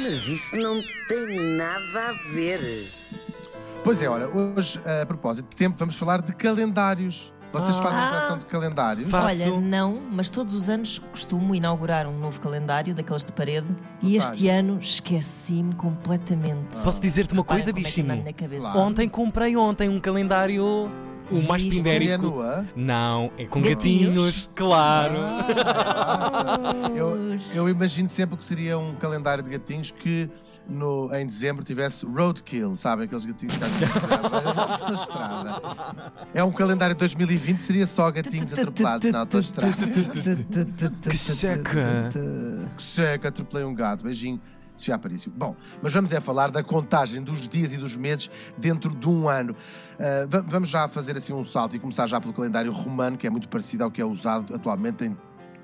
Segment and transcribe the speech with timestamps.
[0.00, 2.60] Mas isso não tem nada a ver.
[3.82, 7.32] Pois é, olha, hoje, a propósito de tempo, vamos falar de calendários.
[7.50, 8.08] Vocês fazem Ah.
[8.10, 9.10] coleção de calendários?
[9.10, 9.58] Fa- Olha, Faço.
[9.60, 14.48] não, mas todos os anos costumo inaugurar um novo calendário, daqueles de parede, e este
[14.48, 16.76] ano esqueci-me completamente.
[16.84, 18.22] Posso dizer-te uma Reparem coisa, como é que anda na bichinho?
[18.24, 18.70] minha cabeça.
[18.72, 18.88] Claro.
[18.88, 20.90] Ontem comprei ontem um calendário
[21.30, 22.26] o mais pindérico.
[22.26, 22.66] nua?
[22.74, 24.08] Não, é com Gatinhos?
[24.08, 25.14] gatinhos, claro.
[25.14, 26.88] Nossa.
[26.94, 30.28] Eu, eu imagino sempre que seria um calendário de gatinhos que
[30.68, 33.06] no, em dezembro tivesse roadkill, sabem?
[33.06, 35.62] Aqueles gatinhos que na autoestrada.
[36.34, 39.74] É um calendário de 2020, seria só gatinhos atropelados na autoestrada.
[41.10, 42.10] Que seca.
[42.76, 44.04] Que seca, atropelei um gato.
[44.04, 44.40] Beijinho.
[45.36, 49.28] Bom, mas vamos é falar da contagem dos dias e dos meses dentro de um
[49.28, 49.54] ano.
[50.28, 53.30] Va- vamos já fazer assim um salto e começar já pelo calendário romano, que é
[53.30, 55.16] muito parecido ao que é usado atualmente em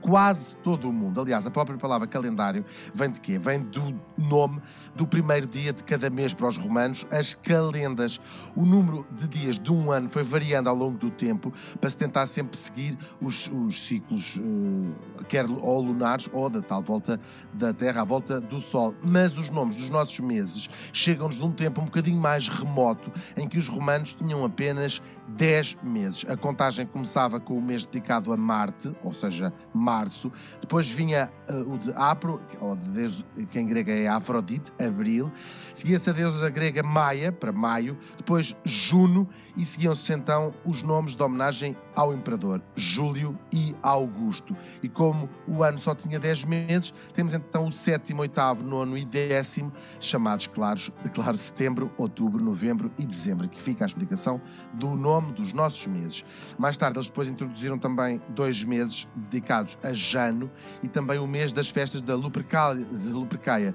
[0.05, 1.19] quase todo o mundo.
[1.19, 2.63] Aliás, a própria palavra calendário
[2.93, 3.39] vem de quê?
[3.39, 4.61] Vem do nome
[4.95, 8.21] do primeiro dia de cada mês para os romanos, as calendas.
[8.55, 11.97] O número de dias de um ano foi variando ao longo do tempo para se
[11.97, 17.19] tentar sempre seguir os, os ciclos, eh, quer ou lunares ou da tal volta
[17.55, 18.95] da Terra à volta do Sol.
[19.03, 23.49] Mas os nomes dos nossos meses chegam-nos de um tempo um bocadinho mais remoto, em
[23.49, 26.25] que os romanos tinham apenas 10 meses.
[26.29, 29.53] A contagem começava com o mês dedicado a Marte, ou seja,
[29.95, 30.33] março.
[30.61, 35.31] Depois vinha eh, o de Apro, ou de Deus, que em grego é Afrodite, abril.
[35.73, 37.97] Seguia-se a deusa grega Maia, para maio.
[38.17, 39.29] Depois Juno.
[39.57, 44.57] E seguiam-se então os nomes de homenagem ao imperador, Júlio e Augusto.
[44.83, 49.05] E como o ano só tinha 10 meses, temos então o sétimo, oitavo, nono e
[49.05, 54.41] décimo, chamados, claros, de claro, setembro, outubro, novembro e dezembro, que fica a explicação
[54.73, 56.25] do nome dos nossos meses.
[56.59, 60.51] Mais tarde, eles depois introduziram também dois meses dedicados a Jano
[60.83, 63.75] e também o mês das festas da Lupercalia, Lupercaia,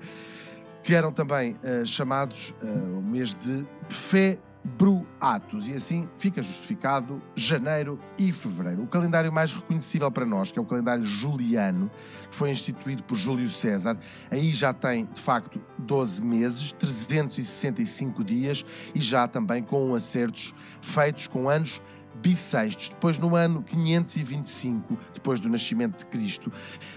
[0.83, 7.99] que eram também eh, chamados eh, o mês de Februatus, e assim fica justificado janeiro
[8.17, 8.83] e fevereiro.
[8.83, 11.91] O calendário mais reconhecível para nós, que é o calendário juliano,
[12.29, 13.97] que foi instituído por Júlio César,
[14.31, 18.65] aí já tem de facto 12 meses, 365 dias
[18.95, 21.81] e já também com acertos feitos com anos
[22.21, 22.89] bissextos.
[22.89, 26.51] Depois, no ano 525, depois do nascimento de Cristo,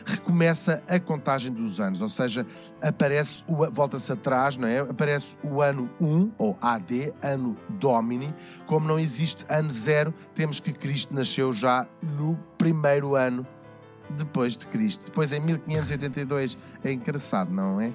[0.04, 2.46] recomeça a contagem dos anos, ou seja,
[2.80, 4.80] aparece o volta-se atrás, não é?
[4.80, 8.34] Aparece o ano 1 ou AD, ano Domini.
[8.66, 13.46] Como não existe ano zero, temos que Cristo nasceu já no primeiro ano
[14.10, 15.06] depois de Cristo.
[15.06, 17.92] Depois em 1582 é engraçado, não é?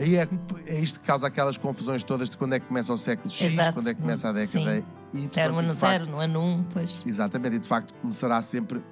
[0.00, 0.28] Aí é,
[0.66, 3.52] é isto que causa aquelas confusões todas de quando é que começa o século X,
[3.52, 3.74] Exato.
[3.74, 5.26] quando é que começa a década Y.
[5.26, 7.02] Zero, e ano zero, no ano um, pois.
[7.06, 8.82] Exatamente, e de facto começará sempre,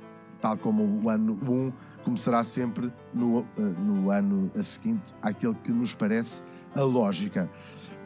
[0.41, 1.73] tal como o ano 1,
[2.05, 6.43] começará sempre no, eh, no ano a seguinte, àquele que nos parece
[6.75, 7.51] a lógica.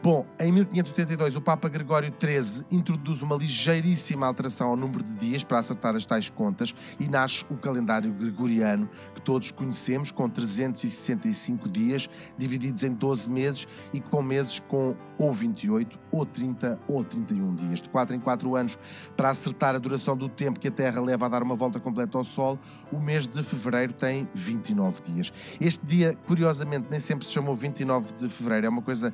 [0.03, 5.45] Bom, em 1582 o Papa Gregório XIII introduz uma ligeiríssima alteração ao número de dias
[5.45, 11.69] para acertar as tais contas e nasce o calendário gregoriano que todos conhecemos com 365
[11.69, 17.55] dias divididos em 12 meses e com meses com ou 28 ou 30 ou 31
[17.55, 17.81] dias.
[17.81, 18.77] De 4 em 4 anos
[19.15, 22.17] para acertar a duração do tempo que a Terra leva a dar uma volta completa
[22.17, 22.59] ao Sol,
[22.91, 25.33] o mês de fevereiro tem 29 dias.
[25.59, 29.13] Este dia, curiosamente, nem sempre se chamou 29 de fevereiro, é uma coisa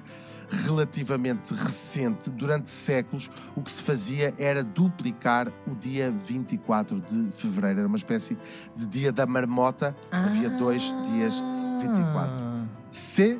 [0.50, 2.30] relativamente recente.
[2.30, 7.80] Durante séculos, o que se fazia era duplicar o dia 24 de fevereiro.
[7.80, 8.38] Era uma espécie
[8.76, 9.96] de dia da marmota.
[10.12, 11.42] Havia dois dias
[11.80, 12.50] 24.
[12.90, 13.40] C'est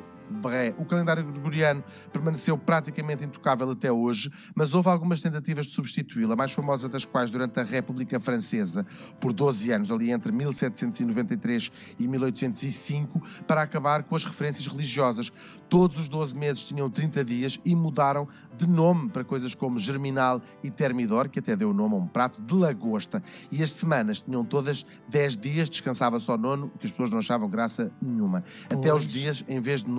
[0.76, 1.82] O calendário gregoriano
[2.12, 7.04] permaneceu praticamente intocável até hoje, mas houve algumas tentativas de substituí-lo, a mais famosa das
[7.04, 8.86] quais durante a República Francesa,
[9.18, 15.32] por 12 anos, ali entre 1793 e 1805, para acabar com as referências religiosas.
[15.68, 18.26] Todos os 12 meses tinham 30 dias e mudaram
[18.56, 22.06] de nome para coisas como Germinal e Termidor, que até deu o nome a um
[22.06, 23.22] prato de lagosta.
[23.50, 27.48] E as semanas tinham todas 10 dias, descansava só nono, que as pessoas não achavam
[27.48, 28.42] graça nenhuma.
[28.68, 29.12] Até os Pois.
[29.12, 29.90] dias, em vez de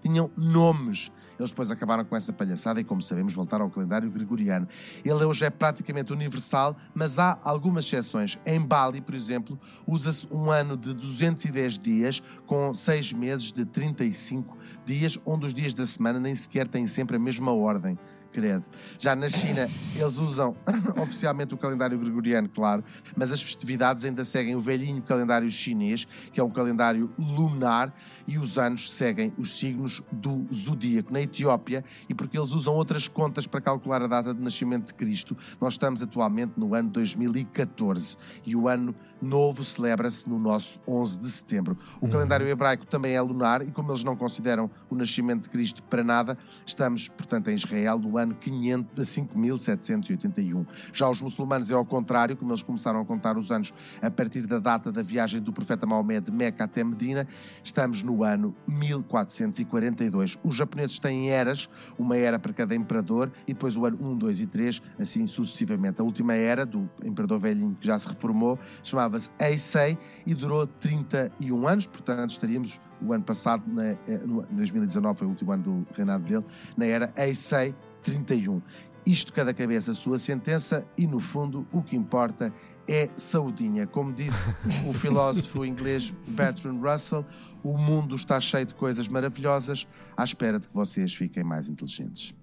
[0.00, 1.10] tinham nomes.
[1.38, 4.68] Eles depois acabaram com essa palhaçada e, como sabemos, voltaram ao calendário gregoriano.
[5.02, 8.38] Ele hoje é praticamente universal, mas há algumas exceções.
[8.44, 14.54] Em Bali, por exemplo, usa-se um ano de 210 dias, com 6 meses de 35
[14.84, 17.98] dias, onde os dias da semana nem sequer têm sempre a mesma ordem.
[18.32, 18.64] Credo.
[18.98, 20.56] Já na China, eles usam
[21.00, 22.84] oficialmente o calendário gregoriano, claro,
[23.16, 27.94] mas as festividades ainda seguem o velhinho calendário chinês, que é um calendário lunar,
[28.26, 31.12] e os anos seguem os signos do zodíaco.
[31.12, 34.94] Na Etiópia, e porque eles usam outras contas para calcular a data de nascimento de
[34.94, 38.16] Cristo, nós estamos atualmente no ano 2014
[38.46, 41.76] e o ano novo celebra-se no nosso 11 de setembro.
[42.00, 45.82] O calendário hebraico também é lunar e, como eles não consideram o nascimento de Cristo
[45.82, 50.66] para nada, estamos, portanto, em Israel no ano 500, 5781.
[50.92, 54.46] Já os muçulmanos é ao contrário, como eles começaram a contar os anos a partir
[54.46, 57.26] da data da viagem do profeta Maomé de Meca até Medina,
[57.62, 60.38] estamos no ano 1442.
[60.42, 61.68] Os japoneses têm eras,
[61.98, 66.00] uma era para cada imperador e depois o ano 1, 2 e 3, assim sucessivamente.
[66.00, 71.66] A última era do imperador velhinho que já se reformou chamava-se Eisei e durou 31
[71.66, 75.86] anos, portanto estaríamos o ano passado, na, eh, no 2019 foi o último ano do
[75.94, 76.44] reinado dele,
[76.76, 78.60] na era Eisei 31.
[79.06, 82.52] Isto cada cabeça a sua sentença e no fundo o que importa
[82.86, 83.86] é saudinha.
[83.86, 84.54] Como disse
[84.86, 87.24] o filósofo inglês Bertrand Russell,
[87.62, 89.86] o mundo está cheio de coisas maravilhosas
[90.16, 92.34] à espera de que vocês fiquem mais inteligentes.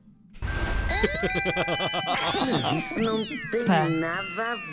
[2.49, 3.87] Mas isso não tem Pá.
[3.89, 4.63] nada a ver.